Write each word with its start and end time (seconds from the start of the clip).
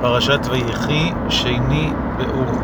פרשת 0.00 0.40
ויחי, 0.50 1.12
שני 1.28 1.90
באור. 2.16 2.60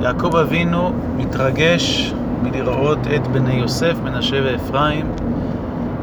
יעקב 0.00 0.36
אבינו 0.36 0.92
מתרגש 1.16 2.14
מלראות 2.42 2.98
את 3.16 3.26
בני 3.26 3.54
יוסף, 3.54 3.94
מנשה 4.04 4.36
ואפרים, 4.44 5.12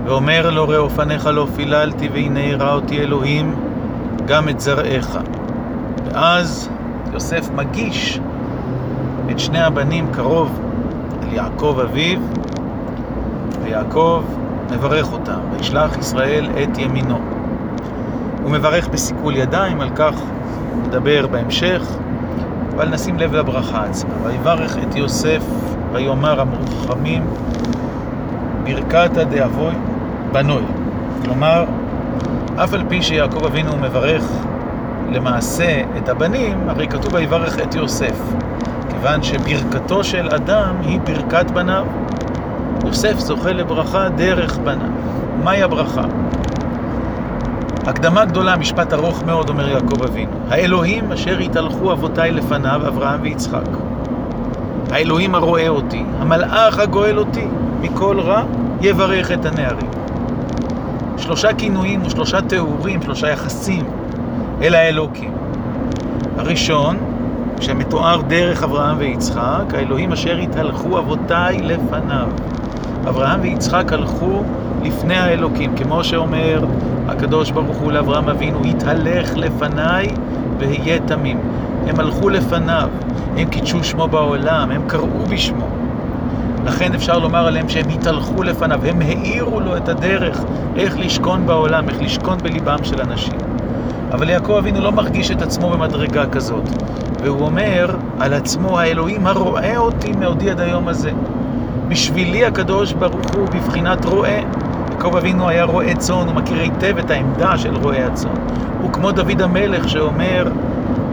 ואומר 0.05 0.49
לו, 0.49 0.67
ראה 0.67 0.77
אופניך 0.77 1.25
לא 1.25 1.47
פיללתי, 1.55 2.09
והנה 2.13 2.51
הראה 2.53 2.73
אותי 2.73 2.99
אלוהים, 2.99 3.55
גם 4.25 4.49
את 4.49 4.59
זרעך. 4.59 5.17
ואז 6.05 6.69
יוסף 7.13 7.49
מגיש 7.55 8.19
את 9.31 9.39
שני 9.39 9.59
הבנים 9.59 10.07
קרוב 10.11 10.59
אל 11.23 11.33
יעקב 11.33 11.77
אביו, 11.83 12.19
ויעקב 13.63 14.23
מברך 14.71 15.13
אותם, 15.13 15.39
וישלח 15.51 15.97
ישראל 15.97 16.49
את 16.63 16.77
ימינו. 16.77 17.40
הוא 18.43 18.51
מברך 18.51 18.87
בסיכול 18.87 19.35
ידיים, 19.35 19.81
על 19.81 19.89
כך 19.95 20.15
נדבר 20.87 21.27
בהמשך, 21.27 21.81
אבל 22.75 22.89
נשים 22.89 23.19
לב 23.19 23.33
לברכה 23.33 23.83
עצמה. 23.83 24.13
ויברך 24.23 24.77
את 24.77 24.95
יוסף, 24.95 25.43
ויאמר 25.93 26.41
המורחמים, 26.41 27.23
ברכתא 28.63 29.23
דאבוי 29.23 29.73
בנוי. 30.31 30.63
כלומר, 31.23 31.65
אף 32.55 32.73
על 32.73 32.83
פי 32.89 33.01
שיעקב 33.01 33.45
אבינו 33.45 33.77
מברך 33.77 34.23
למעשה 35.11 35.81
את 35.97 36.09
הבנים, 36.09 36.69
הרי 36.69 36.87
כתוב 36.87 37.13
ויברך 37.13 37.59
את 37.59 37.75
יוסף, 37.75 38.19
כיוון 38.89 39.23
שברכתו 39.23 40.03
של 40.03 40.29
אדם 40.35 40.75
היא 40.81 40.99
ברכת 40.99 41.51
בניו. 41.51 41.85
יוסף 42.85 43.19
זוכה 43.19 43.51
לברכה 43.51 44.09
דרך 44.09 44.57
בניו. 44.57 44.89
מהי 45.43 45.63
הברכה? 45.63 46.03
הקדמה 47.85 48.25
גדולה, 48.25 48.57
משפט 48.57 48.93
ארוך 48.93 49.23
מאוד, 49.23 49.49
אומר 49.49 49.69
יעקב 49.69 50.03
אבינו. 50.03 50.31
האלוהים 50.49 51.11
אשר 51.11 51.37
התהלכו 51.37 51.91
אבותיי 51.91 52.31
לפניו, 52.31 52.81
אברהם 52.87 53.19
ויצחק. 53.21 53.67
האלוהים 54.91 55.35
הרואה 55.35 55.67
אותי, 55.67 56.03
המלאך 56.19 56.79
הגואל 56.79 57.19
אותי, 57.19 57.45
מכל 57.81 58.19
רע 58.19 58.43
יברך 58.81 59.31
את 59.31 59.45
הנערים. 59.45 59.89
שלושה 61.17 61.53
כינויים 61.53 62.01
ושלושה 62.05 62.41
תיאורים, 62.41 63.01
שלושה 63.01 63.29
יחסים 63.29 63.85
אל 64.61 64.75
האלוקים. 64.75 65.31
הראשון, 66.37 66.97
שמתואר 67.61 68.21
דרך 68.21 68.63
אברהם 68.63 68.95
ויצחק, 68.99 69.73
האלוהים 69.73 70.11
אשר 70.11 70.37
התהלכו 70.37 70.99
אבותיי 70.99 71.61
לפניו. 71.61 72.27
אברהם 73.07 73.39
ויצחק 73.41 73.93
הלכו 73.93 74.43
לפני 74.83 75.15
האלוקים, 75.15 75.75
כמו 75.75 76.03
שאומר 76.03 76.65
הקדוש 77.07 77.51
ברוך 77.51 77.77
הוא 77.77 77.91
לאברהם 77.91 78.29
אבינו, 78.29 78.63
התהלך 78.65 79.37
לפניי 79.37 80.07
והיה 80.59 80.99
תמים. 80.99 81.39
הם 81.87 81.99
הלכו 81.99 82.29
לפניו, 82.29 82.89
הם 83.37 83.49
קידשו 83.49 83.83
שמו 83.83 84.07
בעולם, 84.07 84.71
הם 84.71 84.81
קראו 84.87 85.25
בשמו. 85.29 85.67
לכן 86.65 86.93
אפשר 86.93 87.19
לומר 87.19 87.47
עליהם 87.47 87.69
שהם 87.69 87.89
התהלכו 87.89 88.43
לפניו, 88.43 88.79
הם 88.85 89.01
האירו 89.01 89.59
לו 89.59 89.77
את 89.77 89.89
הדרך 89.89 90.43
איך 90.75 90.97
לשכון 90.97 91.45
בעולם, 91.45 91.89
איך 91.89 92.01
לשכון 92.01 92.37
בליבם 92.37 92.83
של 92.83 93.01
אנשים. 93.01 93.39
אבל 94.11 94.29
יעקב 94.29 94.51
אבינו 94.51 94.81
לא 94.81 94.91
מרגיש 94.91 95.31
את 95.31 95.41
עצמו 95.41 95.69
במדרגה 95.69 96.25
כזאת, 96.25 96.63
והוא 97.23 97.45
אומר 97.45 97.95
על 98.19 98.33
עצמו, 98.33 98.79
האלוהים 98.79 99.27
הרואה 99.27 99.77
אותי 99.77 100.11
מעודי 100.11 100.51
עד 100.51 100.59
היום 100.59 100.87
הזה. 100.87 101.11
בשבילי 101.91 102.45
הקדוש 102.45 102.93
ברוך 102.93 103.35
הוא 103.35 103.47
בבחינת 103.47 104.05
רועה. 104.05 104.39
יעקב 104.91 105.15
אבינו 105.15 105.49
היה 105.49 105.63
רועה 105.63 105.95
צאן, 105.95 106.27
הוא 106.27 106.35
מכיר 106.35 106.59
היטב 106.59 106.97
את 106.97 107.11
העמדה 107.11 107.57
של 107.57 107.75
רועה 107.75 108.05
הצאן. 108.05 108.31
הוא 108.81 108.93
כמו 108.93 109.11
דוד 109.11 109.41
המלך 109.41 109.89
שאומר, 109.89 110.47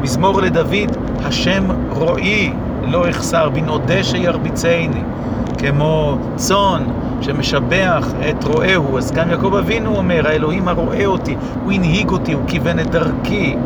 מזמור 0.01 0.43
לדוד, 0.43 0.97
השם 1.25 1.65
רועי 1.91 2.53
לא 2.83 3.11
אחסר, 3.11 3.49
בנעודה 3.49 4.05
שירביצני. 4.05 5.03
כמו 5.59 6.19
צאן 6.37 6.83
שמשבח 7.21 8.09
את 8.31 8.45
רועהו, 8.45 8.99
אז 8.99 9.13
גם 9.13 9.31
יעקב 9.31 9.55
אבינו 9.55 9.97
אומר, 9.97 10.29
האלוהים 10.29 10.69
הרואה 10.69 11.07
אותי, 11.07 11.37
הוא 11.65 11.73
הנהיג 11.73 12.11
אותי, 12.11 12.33
הוא 12.33 12.43
כיוון 12.47 12.79
את 12.79 12.91
דרכי. 12.91 13.57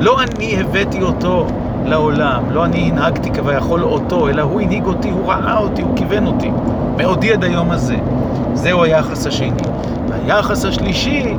לא 0.00 0.22
אני 0.22 0.60
הבאתי 0.60 1.02
אותו 1.02 1.46
לעולם, 1.84 2.42
לא 2.50 2.64
אני 2.64 2.90
הנהגתי 2.90 3.30
כביכול 3.30 3.82
אותו, 3.82 4.28
אלא 4.28 4.42
הוא 4.42 4.60
הנהיג 4.60 4.86
אותי, 4.86 5.10
הוא 5.10 5.32
ראה 5.32 5.58
אותי, 5.58 5.82
הוא 5.82 5.96
כיוון 5.96 6.26
אותי. 6.26 6.50
מעודי 6.96 7.32
עד 7.32 7.44
היום 7.44 7.70
הזה. 7.70 7.96
זהו 8.54 8.82
היחס 8.82 9.26
השני. 9.26 9.62
והיחס 10.08 10.64
השלישי, 10.64 11.34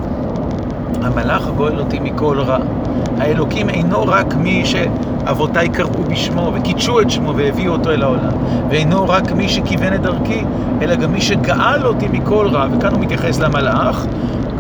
המלאך 1.01 1.47
גואל 1.57 1.79
אותי 1.79 1.99
מכל 1.99 2.39
רע. 2.39 2.57
האלוקים 3.17 3.69
אינו 3.69 4.03
רק 4.03 4.35
מי 4.35 4.65
שאבותיי 4.65 5.69
קראו 5.69 6.03
בשמו 6.09 6.51
וקידשו 6.53 7.01
את 7.01 7.09
שמו 7.09 7.35
והביאו 7.35 7.73
אותו 7.73 7.91
אל 7.91 8.03
העולם, 8.03 8.31
ואינו 8.69 9.09
רק 9.09 9.31
מי 9.31 9.49
שכיוון 9.49 9.93
את 9.93 10.01
דרכי, 10.01 10.43
אלא 10.81 10.95
גם 10.95 11.11
מי 11.11 11.21
שגאל 11.21 11.85
אותי 11.85 12.07
מכל 12.11 12.47
רע, 12.51 12.67
וכאן 12.71 12.93
הוא 12.93 12.99
מתייחס 13.01 13.39
למלאך. 13.39 14.05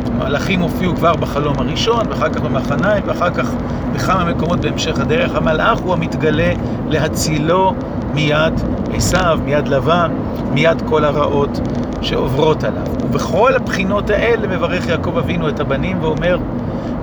מלאכים 0.09 0.59
הופיעו 0.59 0.95
כבר 0.95 1.15
בחלום 1.15 1.59
הראשון, 1.59 2.07
ואחר 2.09 2.29
כך 2.29 2.41
במחניים, 2.41 3.03
ואחר 3.05 3.29
כך 3.29 3.49
בכמה 3.93 4.25
מקומות 4.25 4.59
בהמשך 4.59 4.99
הדרך. 4.99 5.35
המלאך 5.35 5.79
הוא 5.79 5.93
המתגלה 5.93 6.53
להצילו 6.89 7.73
מיד 8.13 8.53
עשיו, 8.93 9.39
מיד 9.45 9.67
לבן, 9.67 10.11
מיד 10.53 10.81
כל 10.89 11.05
הרעות 11.05 11.59
שעוברות 12.01 12.63
עליו. 12.63 12.83
ובכל 13.03 13.55
הבחינות 13.55 14.09
האלה 14.09 14.47
מברך 14.47 14.87
יעקב 14.87 15.17
אבינו 15.17 15.49
את 15.49 15.59
הבנים 15.59 15.97
ואומר, 16.01 16.37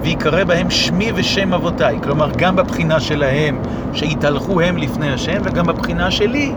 ויקרא 0.02 0.44
בהם 0.44 0.70
שמי 0.70 1.12
ושם 1.14 1.54
אבותיי. 1.54 1.98
כלומר, 2.02 2.30
גם 2.36 2.56
בבחינה 2.56 3.00
שלהם, 3.00 3.58
שהתהלכו 3.92 4.60
הם 4.60 4.76
לפני 4.76 5.12
השם, 5.12 5.40
וגם 5.44 5.66
בבחינה 5.66 6.10
שלי, 6.10 6.52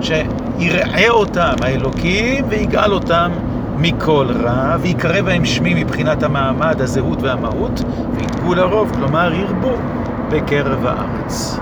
שיראה 0.00 1.08
אותם 1.08 1.54
האלוקים 1.62 2.44
ויגאל 2.48 2.92
אותם 2.92 3.30
מכל 3.78 4.26
רע, 4.30 4.76
ויקרא 4.80 5.22
בהם 5.22 5.44
שמי 5.44 5.84
מבחינת 5.84 6.22
המעמד, 6.22 6.80
הזהות 6.80 7.22
והמהות, 7.22 7.82
ויתגו 8.16 8.54
לרוב, 8.54 8.90
כלומר 8.94 9.32
ירבו 9.32 9.76
בקרב 10.30 10.86
הארץ. 10.86 11.58